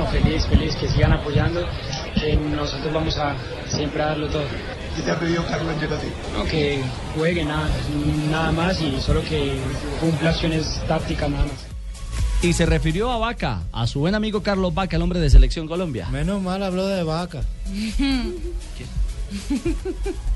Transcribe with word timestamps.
No, 0.00 0.06
feliz, 0.06 0.46
feliz, 0.46 0.74
que 0.76 0.88
sigan 0.88 1.12
apoyando, 1.12 1.60
que 2.14 2.34
nosotros 2.34 2.90
vamos 2.90 3.18
a 3.18 3.36
siempre 3.68 4.02
a 4.02 4.06
darlo 4.06 4.28
todo. 4.28 4.44
¿Qué 4.96 5.02
te 5.02 5.10
ha 5.10 5.18
pedido 5.18 5.44
Carlos 5.44 5.74
Ancelotti? 5.74 6.06
No, 6.34 6.44
que 6.44 6.82
juegue 7.14 7.44
nada, 7.44 7.68
nada 8.30 8.50
más 8.50 8.80
y 8.80 8.98
solo 8.98 9.22
que 9.22 9.58
cumpla 10.00 10.30
acciones 10.30 10.80
tácticas 10.88 11.28
nada 11.28 11.44
más. 11.44 11.66
Y 12.40 12.54
se 12.54 12.64
refirió 12.64 13.10
a 13.10 13.18
Vaca, 13.18 13.64
a 13.72 13.86
su 13.86 14.00
buen 14.00 14.14
amigo 14.14 14.42
Carlos 14.42 14.72
Vaca, 14.72 14.96
el 14.96 15.02
hombre 15.02 15.20
de 15.20 15.28
Selección 15.28 15.68
Colombia. 15.68 16.08
Menos 16.08 16.40
mal 16.40 16.62
habló 16.62 16.86
de 16.86 17.02
Vaca. 17.02 17.42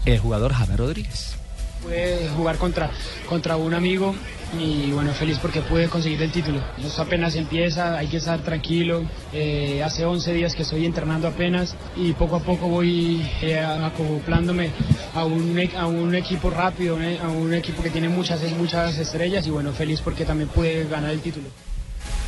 El 0.05 0.19
jugador 0.19 0.53
James 0.53 0.77
Rodríguez. 0.77 1.37
Pude 1.85 2.29
jugar 2.31 2.57
contra, 2.57 2.91
contra 3.29 3.57
un 3.57 3.75
amigo 3.75 4.15
y 4.59 4.91
bueno, 4.93 5.13
feliz 5.13 5.39
porque 5.39 5.61
pude 5.61 5.89
conseguir 5.89 6.23
el 6.23 6.31
título. 6.33 6.59
Esto 6.83 7.03
apenas 7.03 7.35
empieza, 7.37 7.99
hay 7.99 8.07
que 8.07 8.17
estar 8.17 8.41
tranquilo. 8.41 9.03
Eh, 9.35 9.83
hace 9.85 10.07
11 10.07 10.33
días 10.33 10.55
que 10.55 10.63
estoy 10.63 10.87
entrenando 10.87 11.29
apenas 11.29 11.77
y 11.95 12.13
poco 12.15 12.37
a 12.37 12.41
poco 12.41 12.69
voy 12.69 13.21
eh, 13.43 13.59
acoplándome 13.61 14.71
a 15.15 15.27
un, 15.27 15.59
e- 15.59 15.77
a 15.77 15.87
un 15.87 16.15
equipo 16.15 16.49
rápido, 16.49 16.99
eh, 17.03 17.19
a 17.23 17.29
un 17.29 17.53
equipo 17.53 17.83
que 17.83 17.91
tiene 17.91 18.09
muchas, 18.09 18.41
muchas 18.53 18.97
estrellas 18.97 19.47
y 19.47 19.51
bueno, 19.51 19.71
feliz 19.73 20.01
porque 20.01 20.25
también 20.25 20.49
pude 20.49 20.89
ganar 20.89 21.11
el 21.11 21.21
título. 21.21 21.49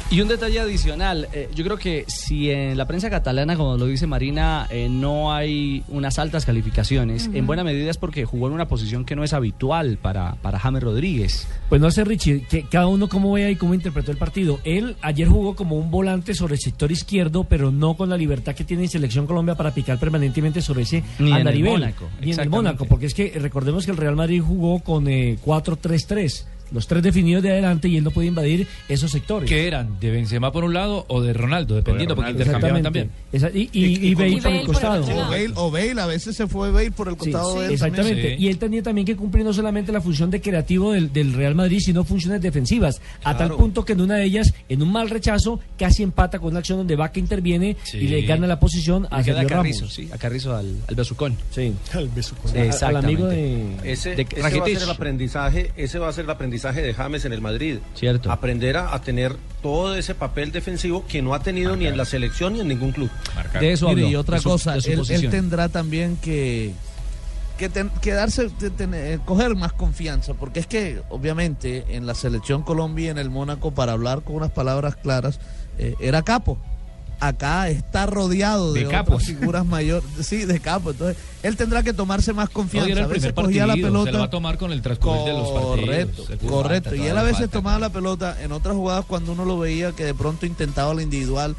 Y 0.08 0.20
un 0.20 0.28
detalle 0.28 0.60
adicional, 0.60 1.26
eh, 1.32 1.48
yo 1.52 1.64
creo 1.64 1.76
que 1.78 2.04
si 2.06 2.48
en 2.48 2.78
la 2.78 2.86
prensa 2.86 3.10
catalana, 3.10 3.56
como 3.56 3.76
lo 3.76 3.86
dice 3.86 4.06
Marina, 4.06 4.68
eh, 4.70 4.88
no 4.88 5.32
hay 5.32 5.82
unas 5.88 6.20
altas 6.20 6.46
calificaciones, 6.46 7.28
en 7.34 7.44
buena 7.44 7.64
medida 7.64 7.90
es 7.90 7.96
porque 7.96 8.24
jugó 8.24 8.46
en 8.46 8.52
una 8.52 8.68
posición 8.68 9.04
que 9.04 9.16
no 9.16 9.24
es 9.24 9.32
habitual 9.32 9.98
para, 10.00 10.36
para 10.36 10.60
James 10.60 10.84
Rodríguez. 10.84 11.48
Pues 11.68 11.80
no 11.80 11.90
sé, 11.90 12.04
Richie, 12.04 12.42
que 12.48 12.62
cada 12.62 12.86
uno 12.86 13.08
cómo 13.08 13.32
ve 13.32 13.50
y 13.50 13.56
cómo 13.56 13.74
interpretó 13.74 14.12
el 14.12 14.16
partido. 14.16 14.60
Él 14.62 14.96
ayer 15.02 15.26
jugó 15.26 15.56
como 15.56 15.76
un 15.76 15.90
volante 15.90 16.34
sobre 16.34 16.54
el 16.54 16.60
sector 16.60 16.92
izquierdo, 16.92 17.42
pero 17.42 17.72
no 17.72 17.96
con 17.96 18.08
la 18.08 18.16
libertad 18.16 18.54
que 18.54 18.62
tiene 18.62 18.84
en 18.84 18.88
Selección 18.88 19.26
Colombia 19.26 19.56
para 19.56 19.74
picar 19.74 19.98
permanentemente 19.98 20.62
sobre 20.62 20.82
ese 20.82 21.02
Ni 21.18 21.30
en 21.30 21.34
el 21.34 21.40
andarivel. 21.40 21.72
Mónaco, 21.72 22.08
Ni 22.20 22.30
en 22.30 22.40
el. 22.40 22.48
Mónaco, 22.48 22.84
porque 22.84 23.06
es 23.06 23.14
que 23.14 23.36
recordemos 23.40 23.84
que 23.84 23.90
el 23.90 23.96
Real 23.96 24.14
Madrid 24.14 24.40
jugó 24.40 24.78
con 24.78 25.08
eh, 25.08 25.36
4-3-3. 25.44 26.44
Los 26.72 26.86
tres 26.86 27.02
definidos 27.02 27.42
de 27.42 27.50
adelante 27.52 27.88
y 27.88 27.96
él 27.96 28.04
no 28.04 28.10
puede 28.10 28.28
invadir 28.28 28.66
esos 28.88 29.10
sectores. 29.10 29.48
¿Qué 29.48 29.66
eran? 29.66 29.98
¿De 30.00 30.10
Benzema 30.10 30.50
por 30.52 30.64
un 30.64 30.74
lado 30.74 31.04
o 31.08 31.20
de 31.22 31.32
Ronaldo? 31.32 31.76
Dependiendo, 31.76 32.16
porque 32.16 32.32
intercambiaban 32.32 32.82
también. 32.82 33.10
Esa- 33.32 33.50
y, 33.50 33.70
y, 33.72 34.08
y 34.08 34.14
Bale 34.14 34.40
por 34.42 34.52
el 34.52 34.66
costado. 34.66 35.04
O 35.04 35.28
Bale, 35.30 35.50
o 35.54 35.70
Bale, 35.70 36.00
a 36.00 36.06
veces 36.06 36.34
se 36.36 36.46
fue 36.46 36.70
Bale 36.70 36.90
por 36.90 37.08
el 37.08 37.16
costado 37.16 37.52
sí, 37.54 37.58
de 37.60 37.66
él 37.66 37.72
exactamente. 37.72 38.14
también. 38.22 38.42
Y 38.42 38.48
él 38.48 38.58
tenía 38.58 38.82
también 38.82 39.06
que 39.06 39.16
cumplir 39.16 39.44
no 39.44 39.52
solamente 39.52 39.92
la 39.92 40.00
función 40.00 40.30
de 40.30 40.40
creativo 40.40 40.92
del, 40.92 41.12
del 41.12 41.32
Real 41.34 41.54
Madrid, 41.54 41.78
sino 41.80 42.02
funciones 42.04 42.40
defensivas. 42.42 43.00
A 43.24 43.36
tal 43.36 43.52
punto 43.54 43.84
que 43.84 43.92
en 43.92 44.00
una 44.00 44.16
de 44.16 44.24
ellas, 44.24 44.52
en 44.68 44.82
un 44.82 44.90
mal 44.90 45.08
rechazo, 45.10 45.60
casi 45.78 46.02
empata 46.02 46.38
con 46.38 46.50
una 46.50 46.60
acción 46.60 46.78
donde 46.78 46.96
Vaca 46.96 47.18
interviene 47.20 47.76
Sí. 47.84 47.98
y 47.98 48.08
le 48.08 48.22
gana 48.22 48.46
la 48.46 48.58
posición 48.58 49.06
a 49.10 49.18
Le 49.18 49.24
queda 49.24 49.34
a 49.34 49.40
Sergio 49.40 49.56
Carrizo, 49.56 49.80
Ramos. 49.80 49.94
sí, 49.94 50.08
a 50.12 50.18
Carrizo 50.18 50.56
al, 50.56 50.76
al 50.88 50.94
besucón. 50.94 51.36
Sí. 51.50 51.74
Al 51.92 52.08
besucón. 52.08 52.56
Al- 52.56 52.84
al 52.84 52.96
amigo 52.96 53.26
de- 53.26 53.76
ese, 53.84 54.14
de 54.16 54.22
ese 54.22 54.40
va 54.40 54.46
a 54.48 54.50
ser 54.50 54.82
el 54.82 54.90
aprendizaje, 54.90 55.72
ese 55.76 55.98
va 55.98 56.08
a 56.08 56.12
ser 56.12 56.24
el 56.24 56.30
aprendizaje 56.30 56.82
de 56.82 56.94
James 56.94 57.24
en 57.24 57.32
el 57.32 57.40
Madrid. 57.40 57.78
Cierto. 57.94 58.30
Aprender 58.30 58.76
a, 58.76 58.94
a 58.94 59.02
tener 59.02 59.36
todo 59.62 59.96
ese 59.96 60.14
papel 60.14 60.52
defensivo 60.52 61.04
que 61.06 61.22
no 61.22 61.34
ha 61.34 61.42
tenido 61.42 61.76
ni 61.76 61.86
en 61.86 61.96
la 61.96 62.04
selección 62.04 62.54
ni 62.54 62.60
en 62.60 62.68
ningún 62.68 62.92
club. 62.92 63.10
De 63.60 63.72
eso 63.72 63.88
Mire, 63.88 64.02
habló, 64.02 64.10
y 64.12 64.16
otra 64.16 64.36
de 64.36 64.42
su- 64.42 64.48
cosa, 64.48 64.76
él, 64.76 65.28
tendrá 65.30 65.68
también 65.68 66.16
que, 66.16 66.72
que, 67.58 67.68
ten- 67.68 67.90
que 68.00 68.12
darse, 68.12 68.48
tener- 68.50 69.20
coger 69.20 69.54
más 69.56 69.72
confianza, 69.72 70.34
porque 70.34 70.60
es 70.60 70.66
que 70.66 71.02
obviamente 71.08 71.84
en 71.96 72.06
la 72.06 72.14
selección 72.14 72.62
Colombia 72.62 73.06
y 73.06 73.08
en 73.08 73.18
el 73.18 73.30
Mónaco, 73.30 73.72
para 73.72 73.92
hablar 73.92 74.22
con 74.22 74.36
unas 74.36 74.50
palabras 74.50 74.96
claras, 74.96 75.40
eh, 75.78 75.94
era 76.00 76.22
capo. 76.22 76.58
Acá 77.18 77.70
está 77.70 78.04
rodeado 78.04 78.74
de, 78.74 78.80
De 78.80 78.86
otras 78.88 79.04
capos. 79.04 79.24
figuras 79.24 79.64
mayores, 79.64 80.04
sí, 80.20 80.44
de 80.44 80.60
capo. 80.60 80.90
Entonces, 80.90 81.16
él 81.42 81.56
tendrá 81.56 81.82
que 81.82 81.94
tomarse 81.94 82.34
más 82.34 82.50
confianza. 82.50 82.90
era 82.92 83.00
a 83.00 83.04
el 83.04 83.08
veces 83.08 83.32
primer 83.32 83.44
cogía 83.46 83.66
la 83.66 83.72
pelota. 83.72 84.12
se 84.12 84.18
va 84.18 84.24
a 84.24 84.30
tomar 84.30 84.58
con 84.58 84.70
el 84.70 84.82
transcurrir 84.82 85.24
de 85.24 85.32
los 85.32 85.48
partidos. 85.50 85.66
Correcto, 85.80 86.24
correcto. 86.46 86.90
falta, 86.90 87.02
Y 87.04 87.08
él 87.08 87.16
a 87.16 87.22
veces 87.22 87.38
falta. 87.38 87.52
tomaba 87.52 87.78
la 87.78 87.88
pelota 87.88 88.36
en 88.42 88.52
otras 88.52 88.76
jugadas 88.76 89.06
cuando 89.06 89.32
uno 89.32 89.46
lo 89.46 89.58
veía 89.58 89.92
que 89.92 90.04
de 90.04 90.12
pronto 90.12 90.44
intentaba 90.44 90.92
la 90.92 91.00
individual, 91.02 91.56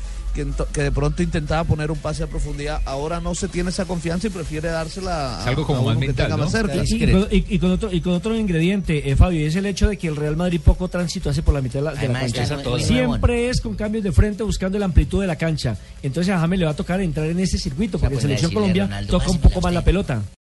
que, 0.73 0.83
de 0.83 0.91
pronto 0.91 1.23
intentaba 1.23 1.63
poner 1.63 1.91
un 1.91 1.97
pase 1.97 2.23
a 2.23 2.27
profundidad. 2.27 2.81
Ahora 2.85 3.19
no 3.19 3.33
se 3.35 3.47
tiene 3.47 3.69
esa 3.71 3.85
confianza 3.85 4.27
y 4.27 4.29
prefiere 4.29 4.69
dársela 4.69 5.39
a, 5.39 5.41
Es 5.41 5.47
algo 5.47 5.65
como 5.65 5.79
a 5.79 5.81
uno 5.81 5.89
más 5.91 5.99
que 5.99 6.07
mental, 6.07 6.25
tenga 6.27 6.37
¿no? 6.37 6.43
más 6.43 6.51
cerca. 6.51 6.75
Y, 6.85 7.03
y 7.03 7.11
con, 7.11 7.27
y- 7.31 7.45
y 7.55 7.59
con 7.59 7.71
otro, 7.71 7.91
y 7.93 8.01
con 8.01 8.13
otro 8.13 8.35
ingrediente, 8.35 9.09
eh, 9.09 9.15
Fabio, 9.15 9.41
y 9.41 9.43
es 9.45 9.55
el 9.55 9.65
hecho 9.65 9.87
de 9.89 9.97
que 9.97 10.07
el 10.07 10.15
Real 10.15 10.35
Madrid 10.37 10.61
poco 10.63 10.87
tránsito 10.87 11.29
hace 11.29 11.41
por 11.41 11.53
la 11.53 11.61
mitad 11.61 11.79
de 11.79 11.83
la, 11.85 11.91
de 11.91 12.07
la 12.07 12.19
Además, 12.19 12.33
cancha. 12.33 12.77
Siempre 12.79 13.49
es 13.49 13.61
con 13.61 13.75
cambios 13.75 14.03
de 14.03 14.11
frente 14.11 14.43
buscando 14.43 14.77
la 14.79 14.85
amplitud 14.85 15.21
de 15.21 15.27
la 15.27 15.35
cancha. 15.35 15.77
Entonces 16.03 16.33
a 16.33 16.39
James 16.39 16.59
le 16.59 16.65
va 16.65 16.71
a 16.71 16.75
tocar 16.75 17.01
entrar 17.01 17.27
en 17.27 17.39
ese 17.39 17.57
circuito, 17.57 17.97
porque 17.99 18.13
pues, 18.15 18.21
Selección 18.23 18.51
Colombia 18.51 18.89
toca 19.09 19.29
un 19.29 19.39
poco 19.39 19.61
más 19.61 19.73
la 19.73 19.83
pelota. 19.83 20.21